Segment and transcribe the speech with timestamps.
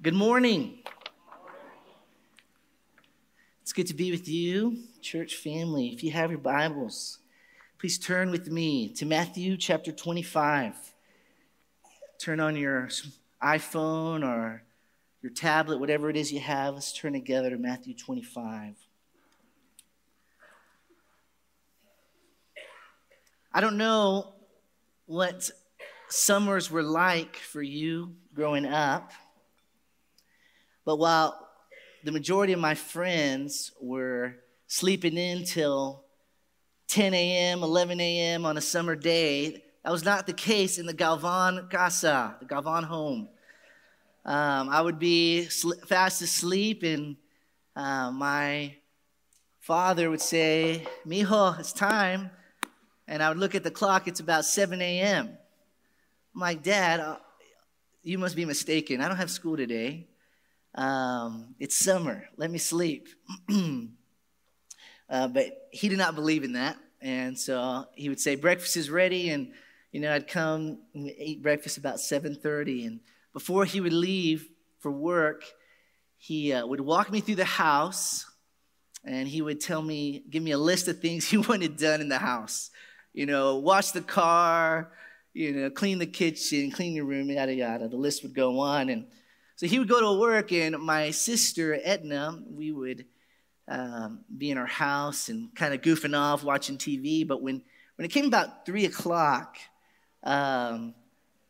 [0.00, 0.78] Good morning.
[3.62, 5.88] It's good to be with you, church family.
[5.88, 7.18] If you have your Bibles,
[7.80, 10.76] please turn with me to Matthew chapter 25.
[12.20, 12.88] Turn on your
[13.42, 14.62] iPhone or
[15.20, 16.74] your tablet, whatever it is you have.
[16.74, 18.76] Let's turn together to Matthew 25.
[23.52, 24.34] I don't know
[25.06, 25.50] what
[26.08, 29.10] summers were like for you growing up.
[30.88, 31.46] But while
[32.02, 34.36] the majority of my friends were
[34.68, 36.02] sleeping in till
[36.86, 38.46] 10 a.m., 11 a.m.
[38.46, 42.84] on a summer day, that was not the case in the Galvan Casa, the Galvan
[42.84, 43.28] home.
[44.24, 47.16] Um, I would be sl- fast asleep, and
[47.76, 48.74] uh, my
[49.60, 52.30] father would say, Mijo, it's time.
[53.06, 55.36] And I would look at the clock, it's about 7 a.m.
[56.34, 57.18] I'm like, Dad, uh,
[58.02, 59.02] you must be mistaken.
[59.02, 60.08] I don't have school today.
[60.78, 62.28] Um, it's summer.
[62.36, 63.08] Let me sleep.
[65.10, 66.76] uh, but he did not believe in that.
[67.00, 69.30] And so he would say, breakfast is ready.
[69.30, 69.52] And,
[69.90, 72.86] you know, I'd come and eat breakfast about 7.30.
[72.86, 73.00] And
[73.32, 74.48] before he would leave
[74.78, 75.42] for work,
[76.16, 78.24] he uh, would walk me through the house
[79.04, 82.08] and he would tell me, give me a list of things he wanted done in
[82.08, 82.70] the house.
[83.12, 84.92] You know, wash the car,
[85.34, 87.88] you know, clean the kitchen, clean your room, yada, yada.
[87.88, 88.90] The list would go on.
[88.90, 89.06] And
[89.58, 93.06] so he would go to work, and my sister, Edna, we would
[93.66, 97.26] um, be in our house and kind of goofing off, watching TV.
[97.26, 97.62] But when,
[97.96, 99.56] when it came about 3 o'clock,
[100.22, 100.94] um,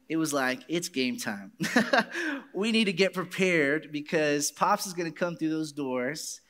[0.08, 1.52] it was like, it's game time.
[2.54, 6.40] we need to get prepared because Pops is going to come through those doors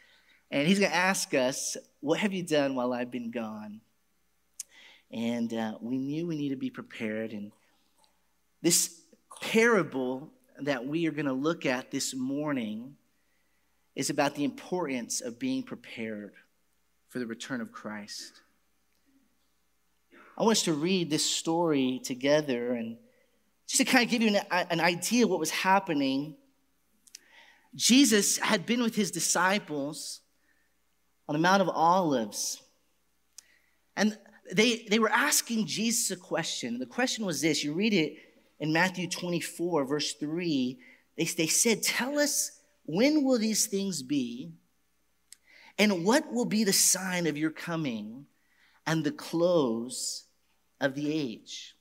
[0.52, 3.80] and he's going to ask us, What have you done while I've been gone?
[5.10, 7.32] And uh, we knew we needed to be prepared.
[7.32, 7.50] And
[8.62, 9.00] this
[9.42, 12.96] parable that we are going to look at this morning
[13.94, 16.32] is about the importance of being prepared
[17.08, 18.32] for the return of Christ.
[20.36, 22.96] I want us to read this story together and
[23.66, 26.36] just to kind of give you an, an idea of what was happening.
[27.74, 30.20] Jesus had been with his disciples
[31.28, 32.62] on the Mount of Olives.
[33.96, 34.16] And
[34.52, 36.78] they, they were asking Jesus a question.
[36.78, 38.16] The question was this you read it
[38.60, 40.78] in Matthew 24, verse 3,
[41.16, 42.52] they, they said, Tell us
[42.84, 44.52] when will these things be,
[45.78, 48.26] and what will be the sign of your coming
[48.86, 50.24] and the close
[50.80, 51.76] of the age?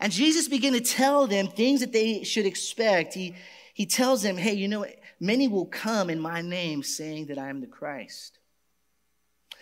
[0.00, 3.14] And Jesus began to tell them things that they should expect.
[3.14, 3.34] He,
[3.74, 4.86] he tells them, Hey, you know,
[5.20, 8.38] many will come in my name saying that I am the Christ.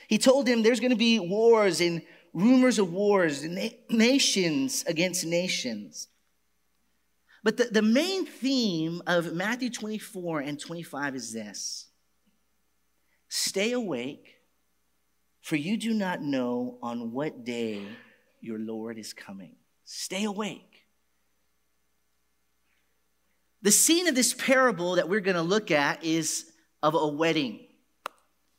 [0.09, 2.03] He told them there's going to be wars and
[2.33, 3.45] rumors of wars,
[3.89, 6.09] nations against nations.
[7.45, 11.89] But the, the main theme of Matthew 24 and 25 is this
[13.29, 14.37] Stay awake,
[15.41, 17.83] for you do not know on what day
[18.41, 19.57] your Lord is coming.
[19.85, 20.85] Stay awake.
[23.63, 26.51] The scene of this parable that we're going to look at is
[26.83, 27.61] of a wedding.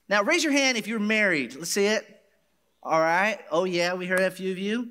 [0.08, 1.56] Now, raise your hand if you're married.
[1.56, 2.23] Let's see it.
[2.86, 3.40] All right.
[3.50, 4.90] Oh, yeah, we heard a few of you.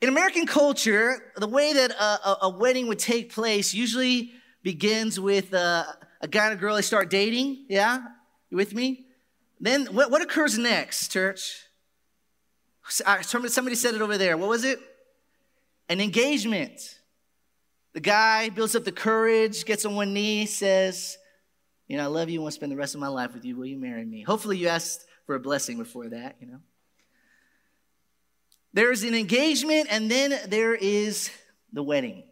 [0.00, 4.32] In American culture, the way that a, a wedding would take place usually
[4.62, 5.84] begins with uh,
[6.22, 7.66] a guy and a girl, they start dating.
[7.68, 8.00] Yeah?
[8.48, 9.04] You with me?
[9.60, 11.64] Then what, what occurs next, church?
[12.88, 14.38] Somebody said it over there.
[14.38, 14.78] What was it?
[15.90, 16.98] An engagement.
[17.92, 21.18] The guy builds up the courage, gets on one knee, says,
[21.88, 23.44] You know, I love you, I want to spend the rest of my life with
[23.44, 23.54] you.
[23.54, 24.22] Will you marry me?
[24.22, 26.60] Hopefully, you asked for a blessing before that, you know.
[28.72, 31.30] There's an engagement, and then there is
[31.70, 32.22] the wedding.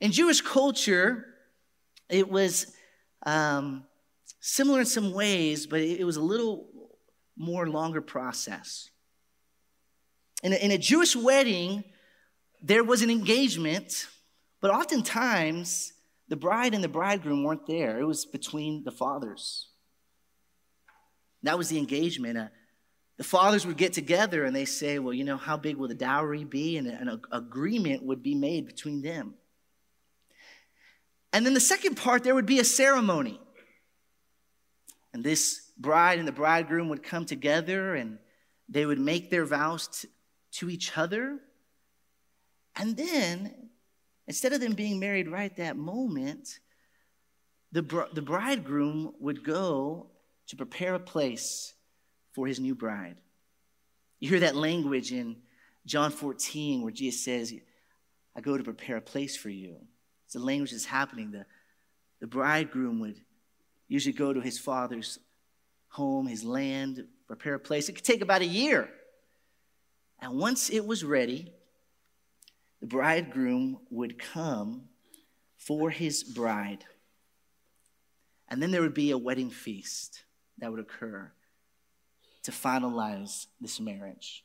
[0.00, 1.24] In Jewish culture,
[2.08, 2.74] it was
[3.24, 3.84] um,
[4.40, 6.66] similar in some ways, but it was a little
[7.36, 8.90] more longer process.
[10.42, 11.84] In a, in a Jewish wedding,
[12.60, 14.08] there was an engagement,
[14.60, 15.92] but oftentimes
[16.26, 18.00] the bride and the bridegroom weren't there.
[18.00, 19.69] It was between the fathers.
[21.42, 22.38] That was the engagement.
[22.38, 22.48] Uh,
[23.16, 25.94] the fathers would get together and they say, well, you know, how big will the
[25.94, 26.78] dowry be?
[26.78, 29.34] And an agreement would be made between them.
[31.32, 33.40] And then the second part, there would be a ceremony.
[35.12, 38.18] And this bride and the bridegroom would come together and
[38.68, 40.08] they would make their vows to,
[40.52, 41.38] to each other.
[42.76, 43.70] And then,
[44.28, 46.60] instead of them being married right that moment,
[47.72, 50.09] the, br- the bridegroom would go
[50.50, 51.74] to prepare a place
[52.32, 53.14] for his new bride.
[54.18, 55.36] You hear that language in
[55.86, 57.54] John 14 where Jesus says,
[58.34, 59.76] I go to prepare a place for you.
[60.24, 61.30] It's the language that's happening.
[61.30, 61.46] The,
[62.18, 63.14] the bridegroom would
[63.86, 65.20] usually go to his father's
[65.86, 67.88] home, his land, prepare a place.
[67.88, 68.90] It could take about a year.
[70.18, 71.52] And once it was ready,
[72.80, 74.88] the bridegroom would come
[75.56, 76.84] for his bride.
[78.48, 80.24] And then there would be a wedding feast
[80.60, 81.30] that would occur
[82.42, 84.44] to finalize this marriage.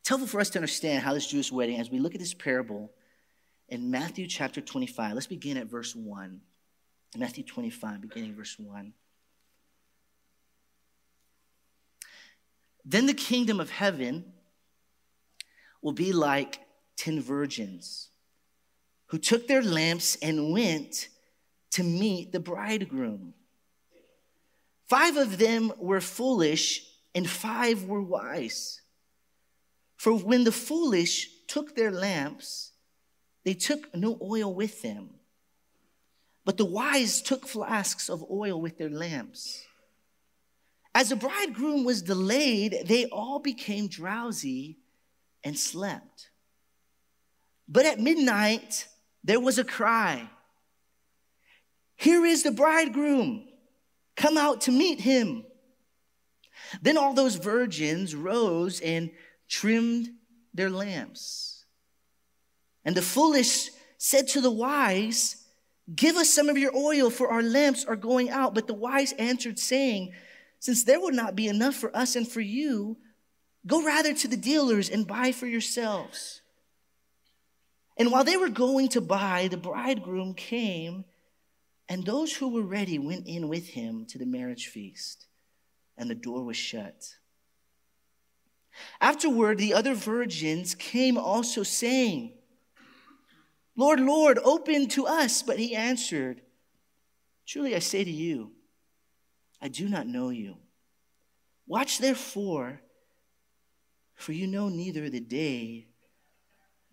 [0.00, 2.34] It's helpful for us to understand how this Jewish wedding, as we look at this
[2.34, 2.92] parable
[3.68, 6.40] in Matthew chapter 25, let's begin at verse 1.
[7.16, 8.92] Matthew 25, beginning verse 1.
[12.84, 14.32] Then the kingdom of heaven
[15.82, 16.60] will be like
[16.96, 18.10] ten virgins
[19.06, 21.08] who took their lamps and went
[21.72, 23.34] to meet the bridegroom.
[24.88, 26.84] Five of them were foolish,
[27.14, 28.80] and five were wise.
[29.96, 32.72] For when the foolish took their lamps,
[33.44, 35.10] they took no oil with them.
[36.44, 39.64] But the wise took flasks of oil with their lamps.
[40.94, 44.78] As the bridegroom was delayed, they all became drowsy
[45.42, 46.30] and slept.
[47.68, 48.86] But at midnight,
[49.24, 50.30] there was a cry
[51.96, 53.45] Here is the bridegroom,
[54.16, 55.44] come out to meet him.
[56.82, 59.10] Then all those virgins rose and
[59.48, 60.08] trimmed
[60.54, 61.64] their lamps.
[62.84, 65.44] And the foolish said to the wise,
[65.94, 68.54] Give us some of your oil, for our lamps are going out.
[68.54, 70.12] But the wise answered, saying,
[70.58, 72.96] Since there would not be enough for us and for you,
[73.66, 76.40] go rather to the dealers and buy for yourselves.
[77.96, 81.04] And while they were going to buy, the bridegroom came,
[81.88, 85.26] and those who were ready went in with him to the marriage feast,
[85.96, 87.16] and the door was shut.
[89.00, 92.32] Afterward, the other virgins came also, saying,
[93.76, 95.42] Lord, Lord, open to us.
[95.42, 96.42] But he answered,
[97.46, 98.52] Truly I say to you,
[99.60, 100.56] I do not know you.
[101.66, 102.80] Watch therefore,
[104.14, 105.88] for you know neither the day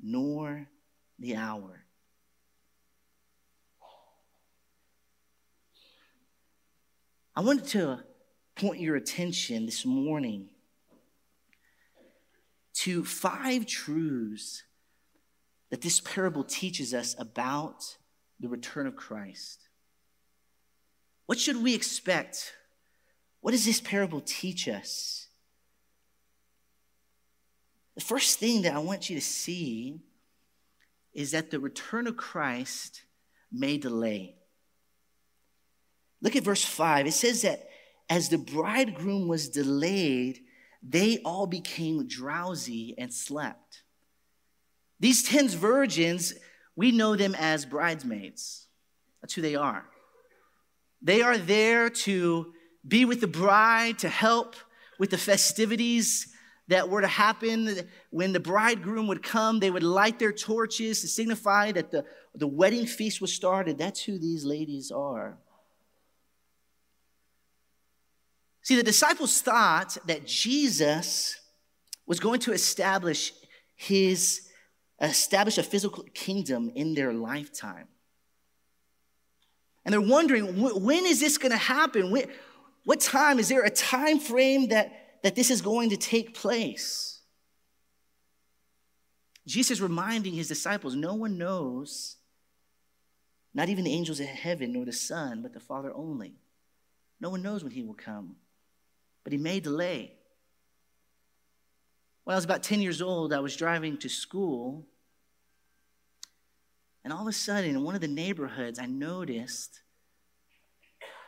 [0.01, 0.67] nor
[1.19, 1.82] the hour.
[7.35, 7.99] I wanted to
[8.55, 10.49] point your attention this morning
[12.75, 14.63] to five truths
[15.71, 17.97] that this parable teaches us about
[18.39, 19.67] the return of Christ.
[21.25, 22.53] What should we expect?
[23.41, 25.27] What does this parable teach us?
[27.95, 30.01] The first thing that I want you to see
[31.13, 33.01] is that the return of Christ
[33.51, 34.35] may delay.
[36.23, 37.05] Look at verse 5.
[37.05, 37.67] It says that
[38.09, 40.39] as the bridegroom was delayed,
[40.81, 43.83] they all became drowsy and slept.
[44.99, 46.33] These ten virgins,
[46.75, 48.67] we know them as bridesmaids.
[49.21, 49.85] That's who they are.
[51.01, 52.53] They are there to
[52.87, 54.55] be with the bride, to help
[54.97, 56.29] with the festivities
[56.69, 59.59] that were to happen when the bridegroom would come.
[59.59, 63.77] They would light their torches to signify that the, the wedding feast was started.
[63.77, 65.37] That's who these ladies are.
[68.63, 71.37] See, the disciples thought that Jesus
[72.05, 73.33] was going to establish
[73.75, 74.47] his
[75.01, 77.89] establish a physical kingdom in their lifetime.
[79.83, 82.09] And they're wondering, when is this going to happen?
[82.09, 82.25] When,
[82.85, 83.37] what time?
[83.37, 87.19] Is there a time frame that, that this is going to take place?
[89.45, 92.15] Jesus reminding his disciples no one knows,
[93.53, 96.35] not even the angels in heaven, nor the Son, but the Father only.
[97.19, 98.37] No one knows when he will come
[99.23, 100.13] but he may delay.
[102.23, 104.85] When I was about 10 years old, I was driving to school,
[107.03, 109.81] and all of a sudden, in one of the neighborhoods, I noticed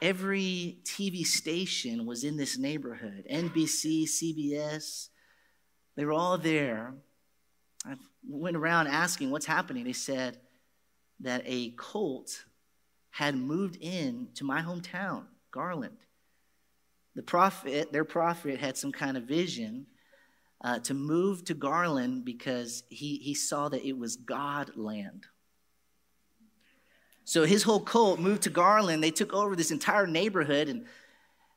[0.02, 5.10] every TV station was in this neighborhood NBC, CBS,
[5.96, 6.94] they were all there.
[7.86, 7.96] I
[8.28, 9.84] went around asking what's happening.
[9.84, 10.40] They said
[11.22, 12.46] that a cult
[13.12, 15.98] had moved in to my hometown, Garland
[17.16, 19.88] the prophet, their prophet, had some kind of vision
[20.64, 25.26] uh, to move to Garland because he, he saw that it was God land.
[27.24, 29.04] So his whole cult moved to Garland.
[29.04, 30.70] They took over this entire neighborhood.
[30.70, 30.86] And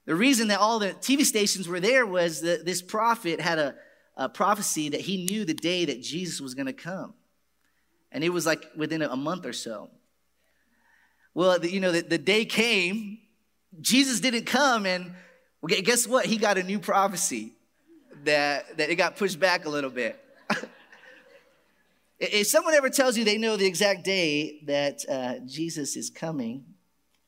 [0.07, 3.75] the reason that all the TV stations were there was that this prophet had a,
[4.17, 7.15] a prophecy that he knew the day that Jesus was going to come.
[8.11, 9.91] And it was like within a month or so.
[11.35, 13.19] Well, you know, the, the day came,
[13.81, 15.13] Jesus didn't come, and
[15.61, 16.27] well, guess what?
[16.27, 17.53] He got a new prophecy
[18.25, 20.19] that, that it got pushed back a little bit.
[22.21, 26.65] If someone ever tells you they know the exact day that uh, Jesus is coming,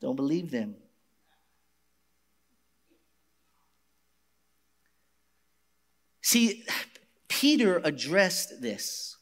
[0.01, 0.75] don't believe them.
[6.23, 6.65] See,
[7.29, 9.17] Peter addressed this.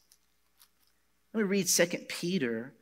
[1.33, 2.73] Let me read 2 Peter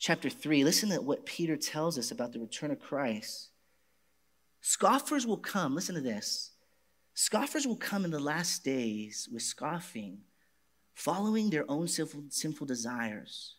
[0.00, 0.64] chapter 3.
[0.64, 3.50] Listen to what Peter tells us about the return of Christ.
[4.62, 6.52] Scoffers will come, listen to this.
[7.14, 10.22] Scoffers will come in the last days with scoffing,
[10.94, 13.56] following their own sinful, sinful desires.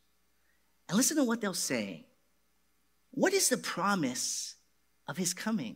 [0.90, 2.08] And listen to what they'll say.
[3.12, 4.56] What is the promise
[5.08, 5.76] of his coming?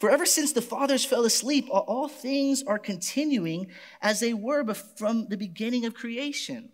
[0.00, 3.68] For ever since the fathers fell asleep, all things are continuing
[4.02, 6.72] as they were from the beginning of creation.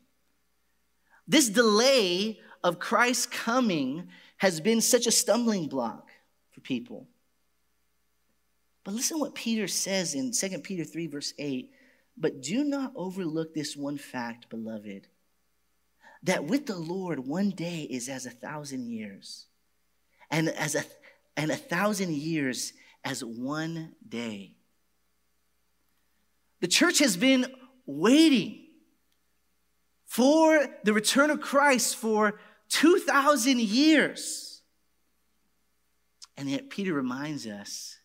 [1.30, 4.08] This delay of Christ's coming
[4.38, 6.08] has been such a stumbling block
[6.50, 7.06] for people.
[8.82, 11.70] But listen what Peter says in 2 Peter 3, verse 8.
[12.16, 15.06] But do not overlook this one fact, beloved,
[16.24, 19.46] that with the Lord, one day is as a thousand years,
[20.32, 20.82] and as a
[21.36, 22.72] and a thousand years
[23.04, 24.56] as one day.
[26.58, 27.46] The church has been
[27.86, 28.66] waiting
[30.10, 32.40] for the return of Christ for
[32.70, 34.60] 2,000 years.
[36.36, 37.96] And yet, Peter reminds us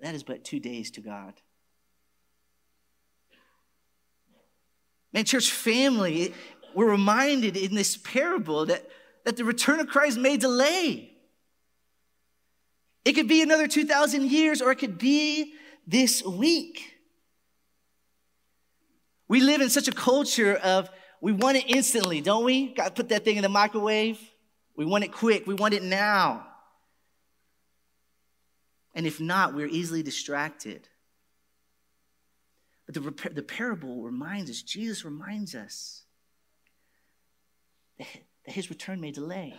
[0.00, 1.34] that is but two days to God.
[5.12, 6.32] Man, church family,
[6.76, 8.88] we're reminded in this parable that,
[9.24, 11.10] that the return of Christ may delay.
[13.04, 15.54] It could be another 2,000 years, or it could be
[15.88, 16.98] this week.
[19.26, 20.88] We live in such a culture of
[21.22, 22.74] we want it instantly, don't we?
[22.74, 24.18] Got to put that thing in the microwave.
[24.76, 26.46] We want it quick, we want it now.
[28.94, 30.88] And if not, we're easily distracted.
[32.86, 36.02] But the, the parable reminds us, Jesus reminds us
[37.98, 38.08] that
[38.52, 39.54] his return may delay.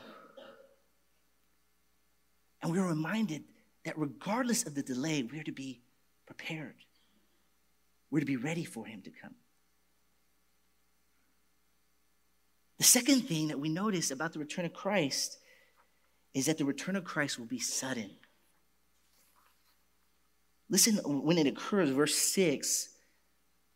[2.61, 3.45] And we are reminded
[3.85, 5.81] that regardless of the delay, we're to be
[6.25, 6.75] prepared.
[8.11, 9.35] We're to be ready for him to come.
[12.83, 15.37] The second thing that we notice about the return of Christ
[16.33, 18.09] is that the return of Christ will be sudden.
[20.69, 22.89] Listen when it occurs, verse 6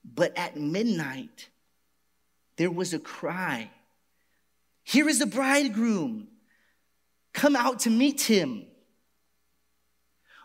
[0.03, 1.47] But at midnight,
[2.57, 3.71] there was a cry
[4.83, 6.27] Here is the bridegroom,
[7.31, 8.65] come out to meet him.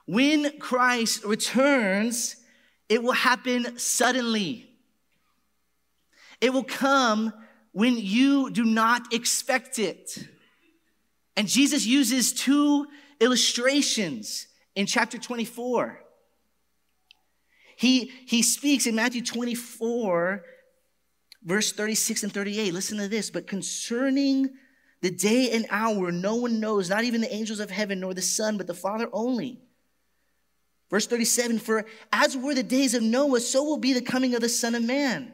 [0.07, 2.37] When Christ returns,
[2.89, 4.71] it will happen suddenly.
[6.41, 7.33] It will come
[7.73, 10.29] when you do not expect it.
[11.37, 12.87] And Jesus uses two
[13.21, 15.99] illustrations in chapter 24.
[17.77, 20.45] He, he speaks in Matthew 24,
[21.43, 22.73] verse 36 and 38.
[22.73, 23.31] Listen to this.
[23.31, 24.51] But concerning
[25.01, 28.23] the day and hour, no one knows, not even the angels of heaven, nor the
[28.23, 29.63] Son, but the Father only.
[30.91, 34.43] Verse 37 For as were the days of Noah, so will be the coming of
[34.43, 35.33] the Son of Man.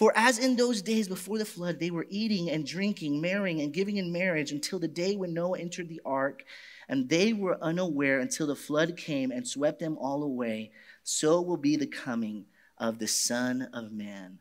[0.00, 3.70] For as in those days before the flood, they were eating and drinking, marrying and
[3.70, 6.42] giving in marriage until the day when Noah entered the ark,
[6.88, 11.58] and they were unaware until the flood came and swept them all away, so will
[11.58, 12.46] be the coming
[12.78, 14.38] of the Son of Man.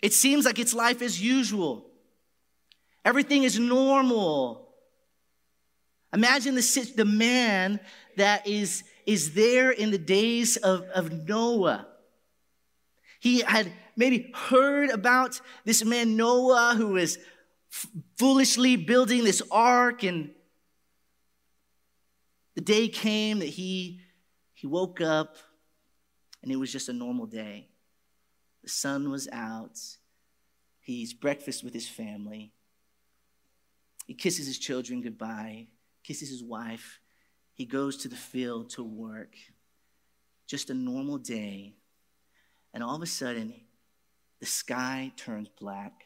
[0.00, 1.90] It seems like it's life as usual.
[3.04, 4.68] Everything is normal.
[6.12, 7.80] Imagine the, the man
[8.16, 11.88] that is, is there in the days of, of Noah.
[13.26, 17.18] He had maybe heard about this man Noah who was
[17.72, 20.30] f- foolishly building this ark, and
[22.54, 24.00] the day came that he,
[24.54, 25.38] he woke up
[26.40, 27.66] and it was just a normal day.
[28.62, 29.76] The sun was out.
[30.80, 32.52] He eats breakfast with his family.
[34.06, 35.66] He kisses his children goodbye
[36.04, 37.00] kisses his wife.
[37.54, 39.34] He goes to the field to work.
[40.46, 41.74] Just a normal day.
[42.76, 43.54] And all of a sudden,
[44.38, 46.04] the sky turns black.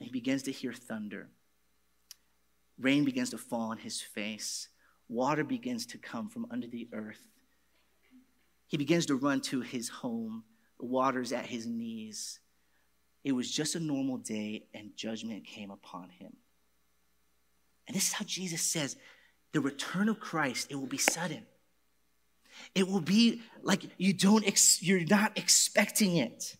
[0.00, 1.28] And he begins to hear thunder.
[2.76, 4.66] Rain begins to fall on his face.
[5.08, 7.22] Water begins to come from under the earth.
[8.66, 10.42] He begins to run to his home.
[10.80, 12.40] The water's at his knees.
[13.22, 16.32] It was just a normal day, and judgment came upon him.
[17.86, 18.96] And this is how Jesus says
[19.52, 21.46] the return of Christ, it will be sudden.
[22.74, 26.56] It will be like you don't ex- you're not expecting it.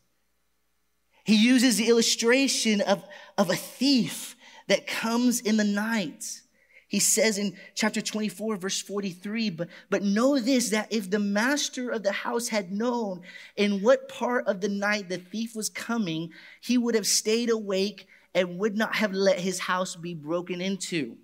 [1.24, 3.04] He uses the illustration of,
[3.38, 4.36] of a thief
[4.68, 6.40] that comes in the night.
[6.88, 11.88] He says in chapter 24, verse 43, but, but know this, that if the master
[11.88, 13.22] of the house had known
[13.56, 18.06] in what part of the night the thief was coming, he would have stayed awake
[18.34, 21.16] and would not have let his house be broken into.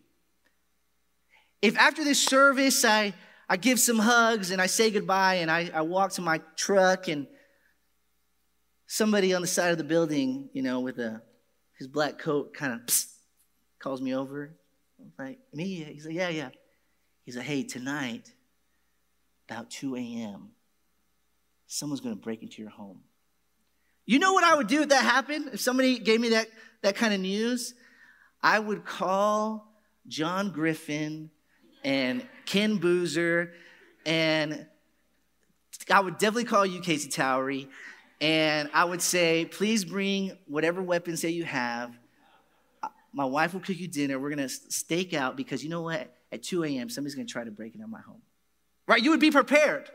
[1.61, 3.13] If after this service I,
[3.49, 7.09] I give some hugs and I say goodbye and I, I walk to my truck
[7.09, 7.27] and
[8.87, 11.23] somebody on the side of the building, you know, with a,
[11.79, 12.81] his black coat kind of
[13.79, 14.53] calls me over
[15.01, 15.85] I'm like, me?
[15.85, 16.51] He's like, yeah, yeah.
[17.25, 18.33] He's like, hey, tonight,
[19.49, 20.51] about 2 a.m.,
[21.67, 23.01] someone's going to break into your home.
[24.07, 25.51] You know what I would do if that happened?
[25.53, 26.49] If somebody gave me that,
[26.83, 27.75] that kind of news?
[28.43, 29.71] I would call
[30.07, 31.31] John Griffin
[31.85, 33.53] and Ken Boozer,
[34.07, 34.67] and
[35.91, 37.69] I would definitely call you, Casey Towery,
[38.21, 41.97] and I would say, please bring whatever weapons that you have
[43.13, 44.19] my wife will cook you dinner.
[44.19, 46.15] We're going to stake out because you know what?
[46.31, 48.23] At 2 a.m., somebody's going to try to break into my home.
[48.87, 49.03] Right?
[49.03, 49.89] You would be prepared.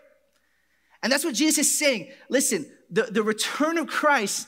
[1.02, 2.12] And that's what Jesus is saying.
[2.30, 4.48] Listen, the, the return of Christ,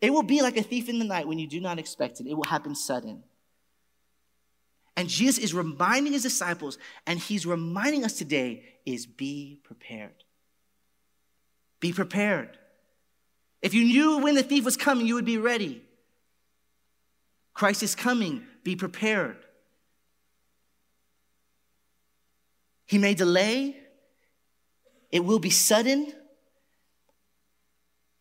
[0.00, 2.26] it will be like a thief in the night when you do not expect it.
[2.26, 3.22] It will happen sudden.
[4.96, 10.24] And Jesus is reminding his disciples, and he's reminding us today, is be prepared.
[11.80, 12.56] Be prepared.
[13.60, 15.82] If you knew when the thief was coming, you would be ready.
[17.52, 18.44] Christ is coming.
[18.64, 19.36] Be prepared.
[22.86, 23.76] He may delay,
[25.10, 26.12] it will be sudden.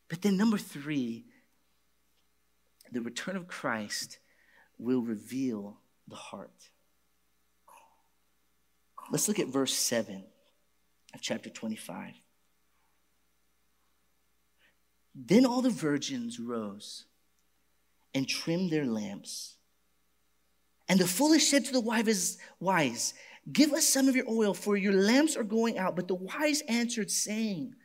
[0.10, 1.25] But then, number three,
[2.91, 4.17] the return of Christ
[4.77, 6.69] will reveal the heart.
[9.12, 10.24] Let's look at verse 7
[11.13, 12.13] of chapter 25.
[15.13, 17.05] Then all the virgins rose
[18.13, 19.55] and trimmed their lamps.
[20.88, 21.81] And the foolish said to the
[22.59, 23.13] wise,
[23.51, 25.95] Give us some of your oil, for your lamps are going out.
[25.95, 27.75] But the wise answered, saying,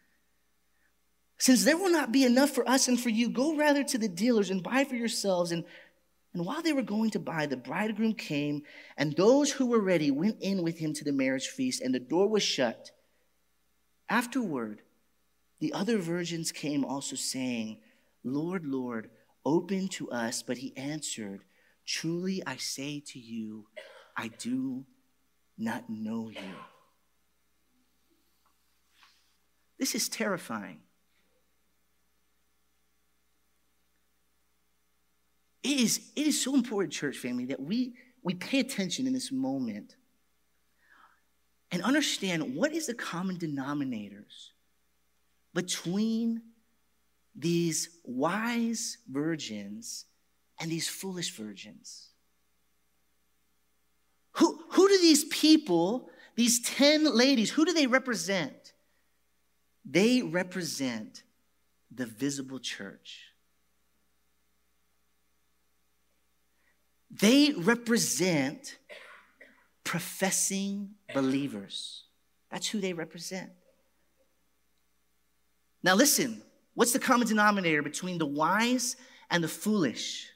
[1.38, 4.08] Since there will not be enough for us and for you, go rather to the
[4.08, 5.52] dealers and buy for yourselves.
[5.52, 5.64] And,
[6.32, 8.62] and while they were going to buy, the bridegroom came,
[8.96, 12.00] and those who were ready went in with him to the marriage feast, and the
[12.00, 12.92] door was shut.
[14.08, 14.82] Afterward,
[15.58, 17.78] the other virgins came also, saying,
[18.22, 19.10] Lord, Lord,
[19.44, 20.42] Open to us.
[20.42, 21.44] But he answered,
[21.86, 23.66] Truly I say to you,
[24.16, 24.84] I do
[25.56, 26.54] not know you.
[29.78, 30.80] This is terrifying.
[35.62, 39.30] It is, it is so important, church family, that we, we pay attention in this
[39.30, 39.96] moment
[41.70, 44.50] and understand what is the common denominators
[45.54, 46.42] between
[47.34, 50.06] these wise virgins
[50.58, 52.08] and these foolish virgins.
[54.32, 58.72] Who, who do these people, these 10 ladies, who do they represent?
[59.84, 61.22] They represent
[61.90, 63.29] the visible church.
[67.10, 68.78] They represent
[69.84, 72.04] professing believers.
[72.50, 73.50] That's who they represent.
[75.82, 76.42] Now, listen,
[76.74, 78.96] What's the common denominator between the wise
[79.30, 80.30] and the foolish?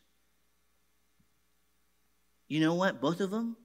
[2.49, 3.01] You know what?
[3.01, 3.57] Both of them,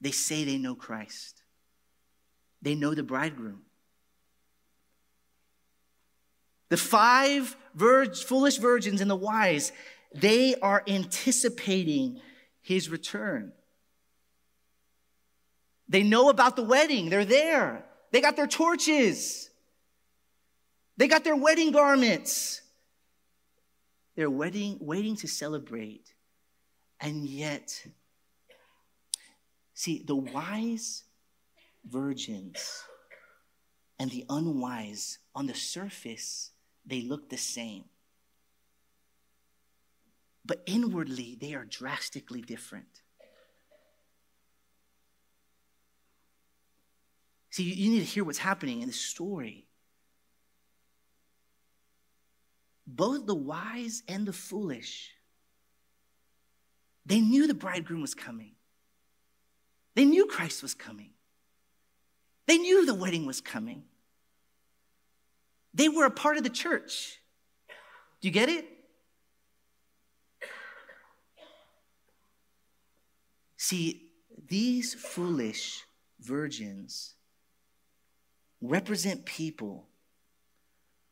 [0.00, 1.42] they say they know Christ,
[2.62, 3.62] they know the bridegroom.
[6.70, 9.72] The five vir- foolish virgins and the wise,
[10.12, 12.20] they are anticipating
[12.60, 13.52] his return.
[15.88, 17.84] They know about the wedding, they're there.
[18.12, 19.50] They got their torches.
[20.96, 22.60] They got their wedding garments.
[24.16, 26.12] They're wedding, waiting to celebrate.
[27.00, 27.86] And yet,
[29.74, 31.04] see, the wise
[31.88, 32.84] virgins
[33.98, 36.50] and the unwise, on the surface,
[36.84, 37.84] they look the same.
[40.44, 43.02] But inwardly, they are drastically different.
[47.50, 49.66] See, you need to hear what's happening in this story.
[52.96, 55.12] both the wise and the foolish,
[57.06, 58.52] they knew the bridegroom was coming.
[59.94, 61.10] They knew Christ was coming.
[62.46, 63.84] They knew the wedding was coming.
[65.72, 67.20] They were a part of the church.
[68.20, 68.66] Do you get it?
[73.62, 74.06] See,
[74.48, 75.84] these foolish
[76.18, 77.12] virgins
[78.62, 79.86] represent people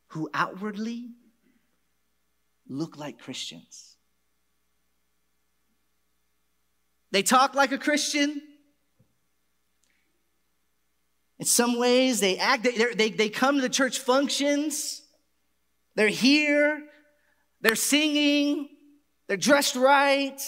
[0.06, 1.11] who outwardly
[2.66, 3.98] look like Christians.
[7.11, 8.40] They talk like a Christian.
[11.38, 15.02] In some ways, they act, they, they, come to the church functions.
[15.96, 16.82] They're here.
[17.61, 18.70] They're singing.
[19.26, 20.40] They're dressed right.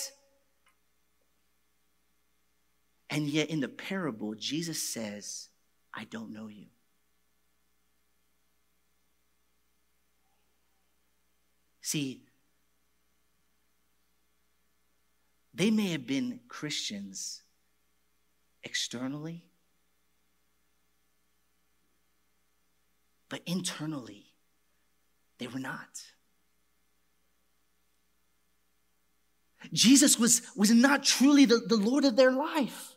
[3.11, 5.49] And yet, in the parable, Jesus says,
[5.93, 6.67] I don't know you.
[11.83, 12.23] See,
[15.53, 17.43] they may have been Christians
[18.63, 19.43] externally,
[23.29, 24.27] but internally,
[25.39, 26.05] they were not.
[29.73, 32.90] Jesus was, was not truly the, the Lord of their life.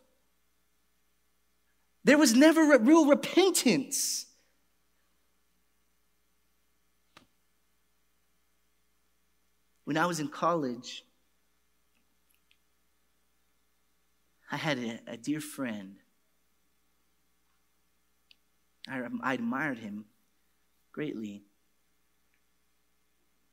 [2.04, 4.26] There was never real repentance.
[9.86, 11.04] When I was in college,
[14.52, 15.96] I had a, a dear friend.
[18.88, 20.06] I, I admired him
[20.92, 21.44] greatly.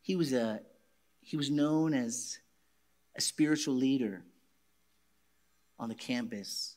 [0.02, 0.60] He was, a,
[1.20, 2.38] he was known as
[3.16, 4.22] a spiritual leader
[5.78, 6.76] on the campus.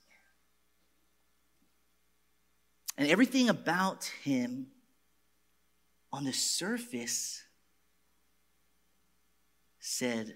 [2.97, 4.67] And everything about him
[6.12, 7.43] on the surface
[9.79, 10.36] said,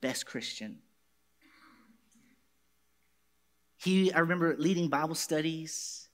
[0.00, 0.78] best Christian.
[3.78, 6.08] He, I remember leading Bible studies.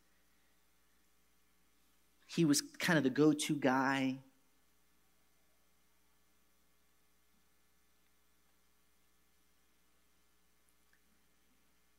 [2.26, 4.18] He was kind of the go to guy.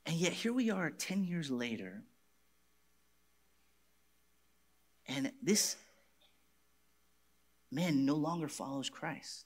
[0.06, 2.04] And yet, here we are 10 years later.
[5.10, 5.76] And this
[7.72, 9.46] man no longer follows Christ.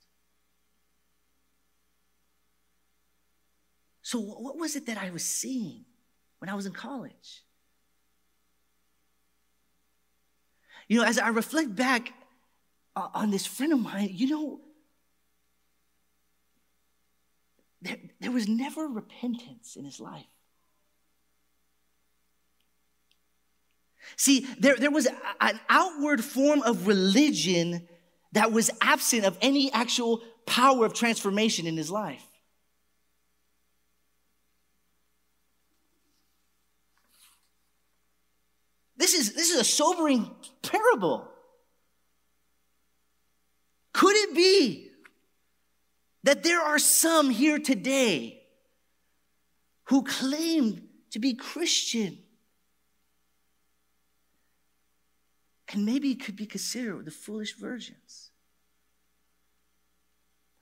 [4.02, 5.86] So, what was it that I was seeing
[6.40, 7.44] when I was in college?
[10.90, 12.12] You know, as I reflect back
[12.98, 14.60] uh, on this friend of mine, you know,
[17.82, 20.26] there, there was never repentance in his life.
[24.16, 25.08] See, there, there was
[25.42, 27.88] an outward form of religion
[28.34, 32.26] that was absent of any actual power of transformation in his life.
[38.98, 40.30] This is, this is a sobering
[40.62, 41.30] parable.
[43.92, 44.92] Could it be
[46.24, 48.42] that there are some here today
[49.86, 52.23] who claim to be Christian
[55.74, 58.30] and maybe it could be considered the foolish virgins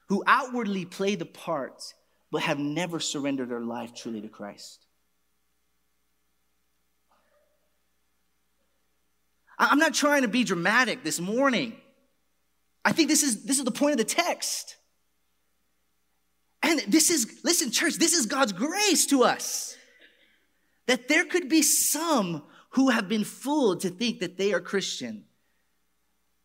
[0.07, 1.93] who outwardly play the part
[2.31, 4.85] but have never surrendered their life truly to Christ?
[9.59, 11.75] I'm not trying to be dramatic this morning.
[12.83, 14.77] I think this is, this is the point of the text.
[16.63, 19.75] And this is, listen, church, this is God's grace to us.
[20.87, 25.25] That there could be some who have been fooled to think that they are Christian.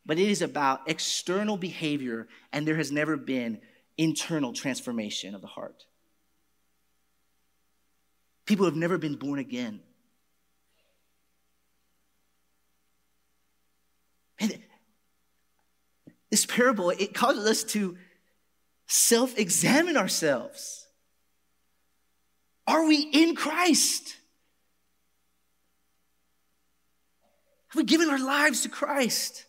[0.04, 3.60] But it is about external behavior, and there has never been
[3.98, 5.84] internal transformation of the heart.
[8.44, 9.80] People have never been born again.
[14.38, 14.58] And
[16.30, 17.96] this parable, it causes us to
[18.86, 20.86] self examine ourselves.
[22.66, 24.16] Are we in Christ?
[27.76, 29.44] Have we given our lives to Christ?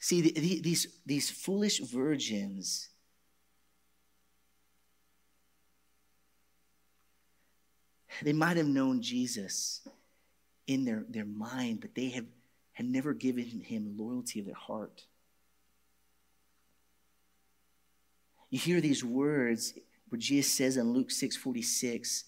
[0.00, 2.88] See, the, the, these, these foolish virgins
[8.22, 9.86] They might have known Jesus
[10.66, 12.26] in their, their mind, but they have,
[12.72, 15.04] had never given him loyalty of their heart.
[18.50, 19.74] You hear these words
[20.08, 22.24] where Jesus says in Luke 6 46,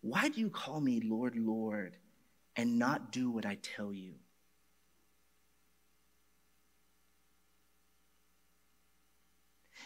[0.00, 1.96] Why do you call me Lord, Lord,
[2.56, 4.14] and not do what I tell you?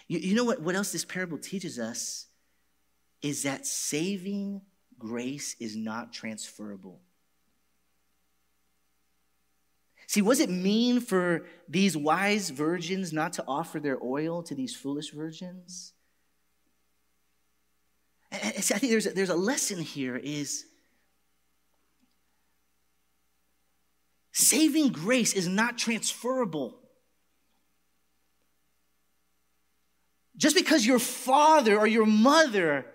[0.08, 2.26] You, you know what, what else this parable teaches us?
[3.22, 4.62] Is that saving
[5.02, 7.00] grace is not transferable.
[10.06, 14.76] See, does it mean for these wise virgins not to offer their oil to these
[14.76, 15.94] foolish virgins?
[18.32, 20.64] I think there's a, there's a lesson here is
[24.32, 26.78] saving grace is not transferable.
[30.36, 32.86] Just because your father or your mother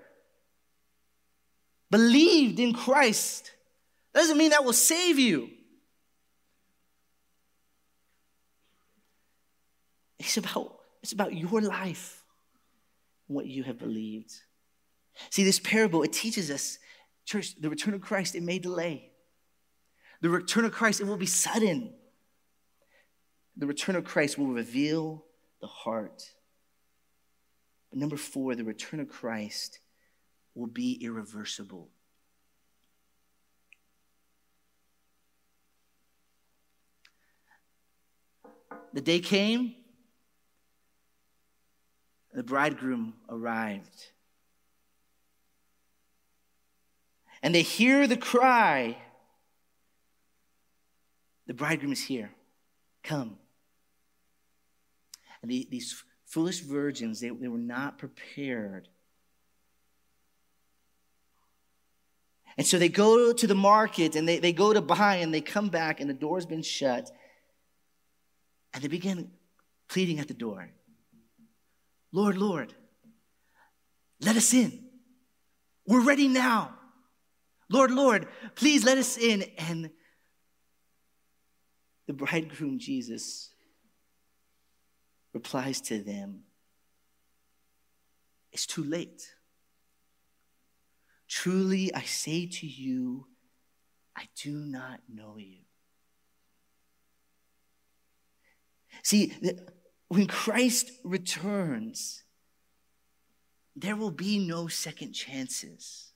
[1.92, 3.52] believed in Christ
[4.14, 5.50] doesn't mean that will save you.
[10.18, 12.24] It's about, it's about your life,
[13.28, 14.34] what you have believed.
[15.30, 16.80] See, this parable, it teaches us,
[17.26, 19.12] church, the return of Christ, it may delay.
[20.22, 21.94] The return of Christ, it will be sudden.
[23.56, 25.26] The return of Christ will reveal
[25.62, 26.24] the heart.
[27.90, 29.80] But number four, the return of Christ
[30.56, 31.90] will be irreversible.
[38.94, 39.76] The day came,
[42.34, 44.08] the bridegroom arrived.
[47.42, 48.98] And they hear the cry
[51.48, 52.32] The bridegroom is here.
[53.04, 53.38] Come.
[55.42, 58.90] And the, these foolish virgins, they, they were not prepared.
[62.58, 65.42] And so they go to the market and they, they go to buy and they
[65.42, 67.12] come back and the door's been shut.
[68.74, 69.32] And they begin
[69.88, 70.70] pleading at the door
[72.12, 72.74] Lord, Lord,
[74.22, 74.86] let us in.
[75.86, 76.74] We're ready now.
[77.70, 79.44] Lord, Lord, please let us in.
[79.58, 79.90] And
[82.08, 83.50] the bridegroom, Jesus,
[85.34, 86.44] replies to them,
[88.52, 89.34] It's too late.
[91.28, 93.28] Truly, I say to you,
[94.16, 95.60] I do not know you.
[99.04, 99.34] See,
[100.08, 102.24] when Christ returns,
[103.76, 106.07] there will be no second chances.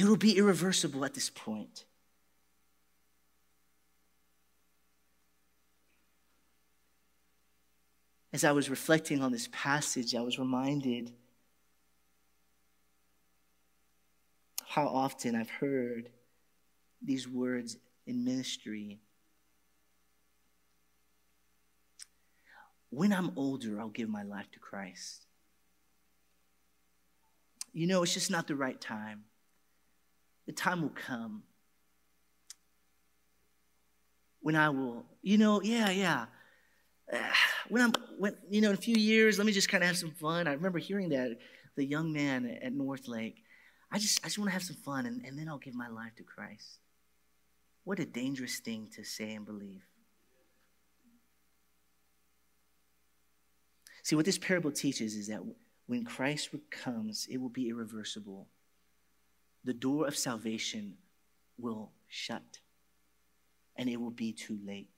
[0.00, 1.84] It will be irreversible at this point.
[8.32, 11.12] As I was reflecting on this passage, I was reminded
[14.68, 16.08] how often I've heard
[17.02, 19.00] these words in ministry.
[22.88, 25.26] When I'm older, I'll give my life to Christ.
[27.74, 29.24] You know, it's just not the right time.
[30.50, 31.44] The time will come
[34.40, 36.26] when I will, you know, yeah, yeah
[37.68, 39.96] when I'm, when, you know, in a few years, let me just kind of have
[39.96, 40.48] some fun.
[40.48, 41.38] I remember hearing that,
[41.76, 43.44] the young man at North Lake.
[43.92, 45.86] I just, I just want to have some fun and, and then I'll give my
[45.86, 46.80] life to Christ.
[47.84, 49.82] What a dangerous thing to say and believe.
[54.02, 55.42] See, what this parable teaches is that
[55.86, 58.48] when Christ comes, it will be irreversible.
[59.64, 60.94] The door of salvation
[61.58, 62.60] will shut,
[63.76, 64.88] and it will be too late.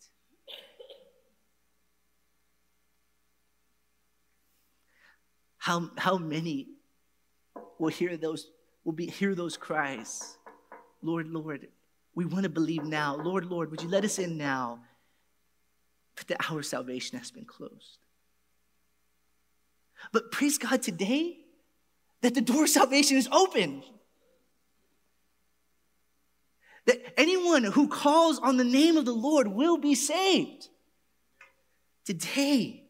[5.59, 6.69] How, how many
[7.79, 8.51] will hear those,
[8.85, 10.37] will be, hear those cries?
[11.03, 11.69] Lord, Lord,
[12.15, 13.17] we want to believe now.
[13.17, 14.81] Lord, Lord, would you let us in now?
[16.17, 17.99] But the hour of salvation has been closed.
[20.13, 21.39] But praise God today
[22.21, 23.83] that the door of salvation is open.
[26.87, 30.69] That anyone who calls on the name of the Lord will be saved.
[32.05, 32.83] Today,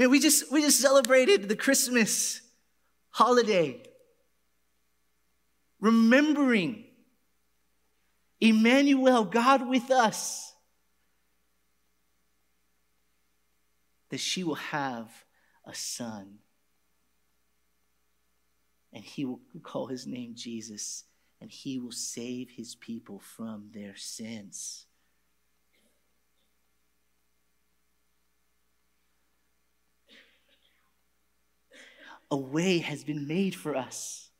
[0.00, 2.40] Man, we just we just celebrated the Christmas
[3.10, 3.82] holiday.
[5.78, 6.86] Remembering
[8.40, 10.54] Emmanuel, God with us,
[14.08, 15.10] that she will have
[15.66, 16.38] a son.
[18.94, 21.04] And he will call his name Jesus,
[21.40, 24.86] and he will save his people from their sins.
[32.30, 34.30] a way has been made for us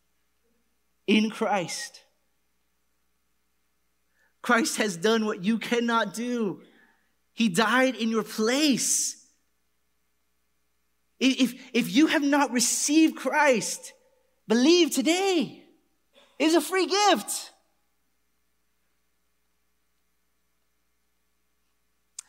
[1.06, 2.02] in Christ.
[4.42, 6.62] Christ has done what you cannot do.
[7.34, 9.16] He died in your place.
[11.18, 13.92] If, if you have not received Christ,
[14.48, 15.59] believe today.
[16.40, 17.52] Is a free gift.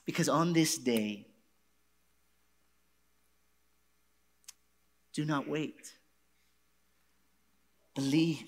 [0.06, 1.32] Because on this day,
[5.14, 5.94] Do not wait.
[7.96, 8.44] Believe.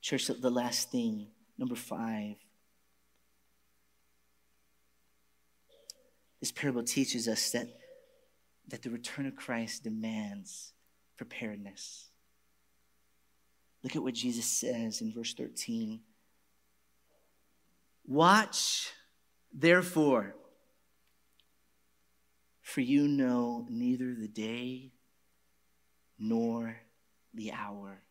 [0.00, 2.36] Church, of the last thing, number five.
[6.40, 7.68] This parable teaches us that,
[8.68, 10.72] that the return of Christ demands
[11.16, 12.08] preparedness.
[13.82, 16.00] Look at what Jesus says in verse 13
[18.06, 18.92] Watch,
[19.52, 20.34] therefore,
[22.60, 24.92] for you know neither the day
[26.18, 26.76] nor
[27.32, 28.02] the hour.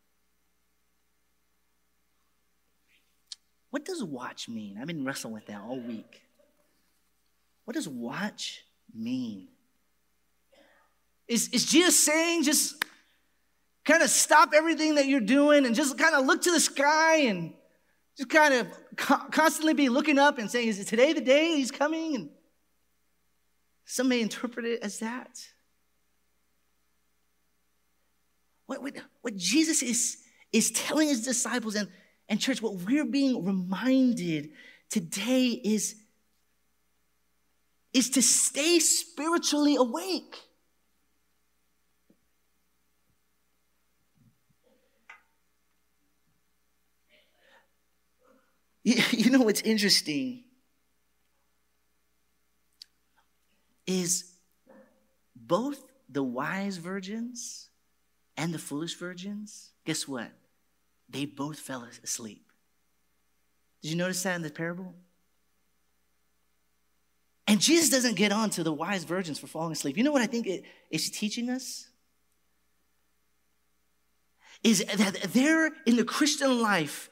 [3.69, 4.77] What does watch mean?
[4.79, 6.21] I've been wrestling with that all week.
[7.65, 8.63] What does watch
[8.93, 9.47] mean?
[11.27, 12.83] Is, is Jesus saying just
[13.85, 17.17] kind of stop everything that you're doing and just kind of look to the sky
[17.17, 17.53] and
[18.17, 21.55] just kind of co- constantly be looking up and saying, Is it today the day
[21.55, 22.15] he's coming?
[22.15, 22.29] And
[23.85, 25.39] some may interpret it as that.
[28.65, 30.17] What, what, what Jesus is,
[30.51, 31.89] is telling his disciples and,
[32.29, 34.51] and church, what we're being reminded
[34.89, 35.95] today is,
[37.93, 40.37] is to stay spiritually awake.
[48.83, 50.43] You, you know what's interesting
[53.85, 54.31] is
[55.35, 57.69] both the wise virgins
[58.37, 60.31] and the foolish virgins, guess what?
[61.09, 62.45] They both fell asleep.
[63.81, 64.93] Did you notice that in the parable?
[67.45, 69.97] And Jesus doesn't get on to the wise virgins for falling asleep.
[69.97, 71.87] You know what I think it is teaching us?
[74.63, 77.09] Is that there in the Christian life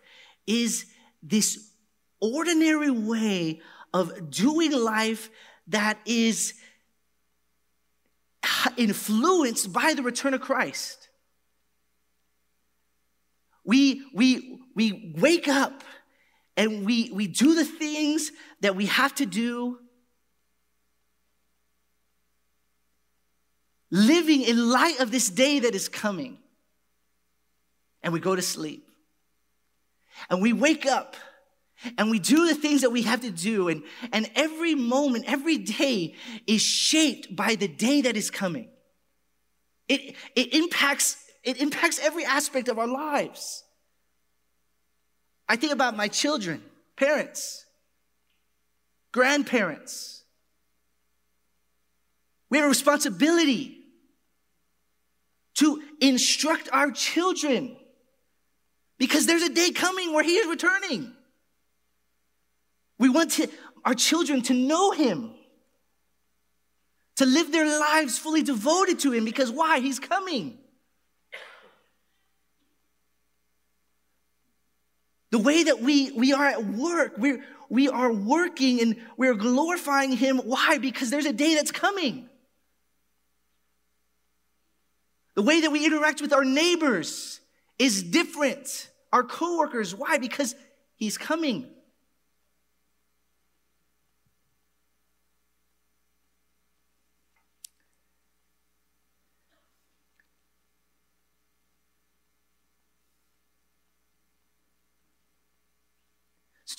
[0.48, 0.86] is
[1.22, 1.71] this
[2.22, 3.62] ordinary way
[3.94, 5.30] of doing life
[5.68, 6.54] that is
[8.78, 11.10] influenced by the return of Christ.
[13.64, 15.84] We, we, we wake up
[16.58, 18.32] and we, we do the things
[18.62, 19.80] that we have to do,
[23.90, 26.38] living in light of this day that is coming.
[28.04, 28.88] And we go to sleep.
[30.30, 31.16] And we wake up
[31.98, 33.70] and we do the things that we have to do.
[33.70, 36.15] And, and every moment, every day
[36.48, 38.70] is shaped by the day that is coming.
[39.88, 43.63] It, it, impacts, it impacts every aspect of our lives.
[45.50, 46.63] I think about my children,
[46.96, 47.65] parents,
[49.12, 50.24] grandparents.
[52.50, 53.78] We have a responsibility
[55.56, 57.76] to instruct our children
[58.98, 61.13] because there's a day coming where He is returning.
[63.02, 63.50] We want to,
[63.84, 65.32] our children to know Him,
[67.16, 69.80] to live their lives fully devoted to Him because why?
[69.80, 70.60] He's coming.
[75.32, 80.12] The way that we, we are at work, we're, we are working and we're glorifying
[80.12, 80.38] Him.
[80.38, 80.78] Why?
[80.78, 82.30] Because there's a day that's coming.
[85.34, 87.40] The way that we interact with our neighbors
[87.80, 89.96] is different our coworkers.
[89.96, 90.20] Why?
[90.20, 90.54] Because
[90.98, 91.68] he's coming.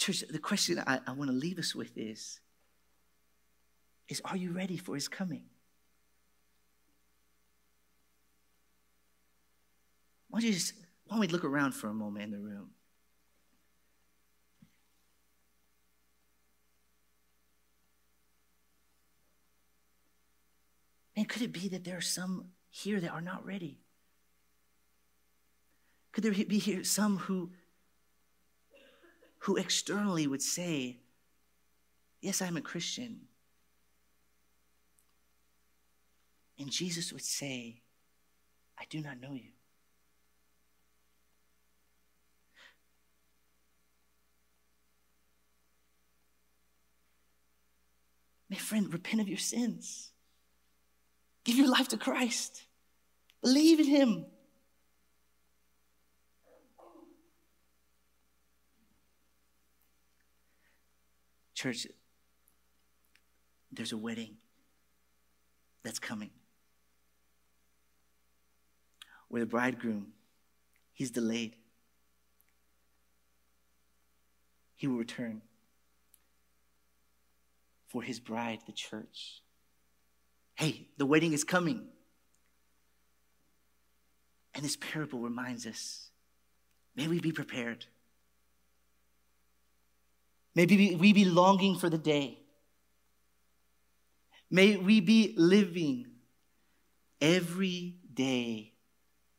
[0.03, 2.41] Church, the question I, I want to leave us with is,
[4.09, 5.45] is are you ready for his coming?
[10.29, 10.75] Why don't you just
[11.07, 12.71] why don't we look around for a moment in the room?
[21.15, 23.79] And could it be that there are some here that are not ready?
[26.13, 27.51] Could there be here some who,
[29.43, 30.99] who externally would say,
[32.21, 33.23] Yes, I'm a Christian.
[36.57, 37.83] And Jesus would say,
[38.79, 39.51] I do not know you.
[48.49, 50.13] My friend, repent of your sins.
[51.43, 52.63] Give your life to Christ.
[53.41, 54.27] Believe in Him.
[61.63, 61.87] Church,
[63.71, 64.35] there's a wedding
[65.85, 66.31] that's coming
[69.29, 70.09] where the bridegroom,
[70.93, 71.55] he's delayed.
[74.75, 75.41] He will return
[77.87, 79.41] for his bride, the church.
[80.57, 81.87] Hey, the wedding is coming.
[84.53, 86.11] And this parable reminds us
[86.97, 87.87] may we be prepared.
[90.55, 92.39] Maybe we be longing for the day.
[94.51, 96.07] May we be living
[97.21, 98.75] every day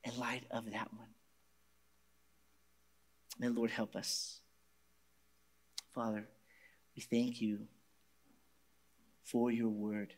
[0.04, 1.08] in light of that one.
[3.40, 4.40] May the Lord help us.
[5.94, 6.28] Father,
[6.96, 7.68] We thank you
[9.24, 10.14] for your word.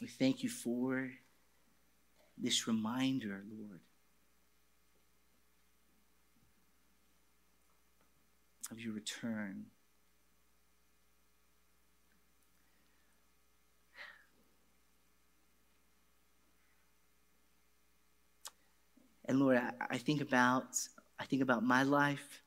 [0.00, 1.10] We thank you for
[2.36, 3.80] this reminder, Lord,
[8.70, 9.66] of your return.
[19.24, 20.76] And Lord, I, I think about
[21.20, 22.42] I think about my life.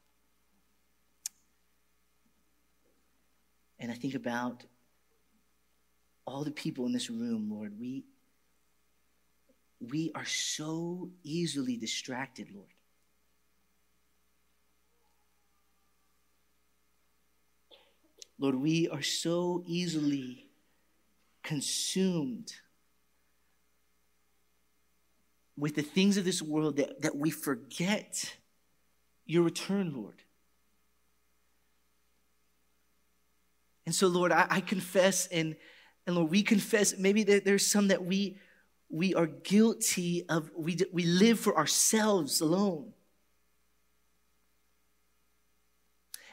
[3.79, 4.63] And I think about
[6.25, 7.79] all the people in this room, Lord.
[7.79, 8.05] We
[9.79, 12.69] we are so easily distracted, Lord.
[18.41, 20.47] Lord, we are so easily
[21.43, 22.51] consumed
[25.55, 28.35] with the things of this world that, that we forget
[29.27, 30.23] your return, Lord.
[33.85, 35.55] And so, Lord, I, I confess, and,
[36.07, 38.39] and Lord, we confess maybe there's some that we
[38.89, 42.91] we are guilty of, we, we live for ourselves alone.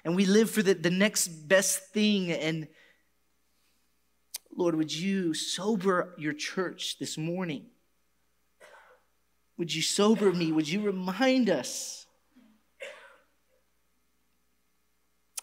[0.08, 2.32] And we live for the, the next best thing.
[2.32, 2.66] And
[4.56, 7.66] Lord, would you sober your church this morning?
[9.58, 10.50] Would you sober me?
[10.50, 12.06] Would you remind us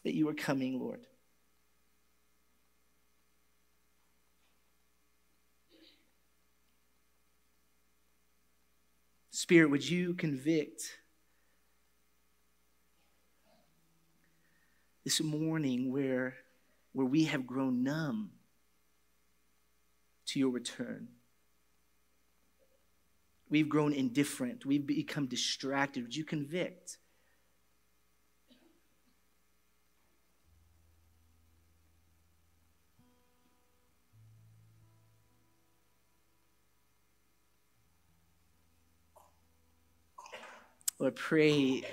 [0.04, 1.02] that you are coming, Lord?
[9.30, 10.98] Spirit, would you convict
[15.06, 16.34] this morning where,
[16.92, 18.32] where we have grown numb
[20.26, 21.08] to your return?
[23.50, 24.66] We've grown indifferent.
[24.66, 26.04] We've become distracted.
[26.04, 26.98] Would you convict?
[40.98, 41.84] Lord, pray,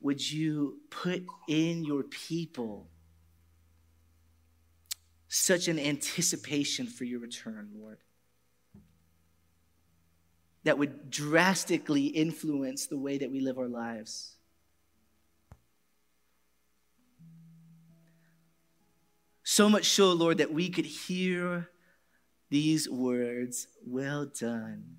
[0.00, 2.88] would you put in your people
[5.28, 7.98] such an anticipation for your return, Lord,
[10.64, 14.36] that would drastically influence the way that we live our lives.
[19.42, 21.70] So much so, Lord, that we could hear
[22.50, 24.96] these words Well done,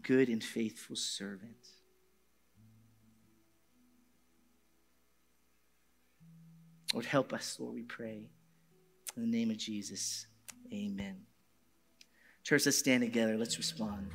[0.00, 1.63] good and faithful servant.
[6.94, 8.30] Lord, help us, Lord, we pray.
[9.16, 10.28] In the name of Jesus,
[10.72, 11.16] amen.
[12.44, 13.36] Church, let's stand together.
[13.36, 14.10] Let's respond.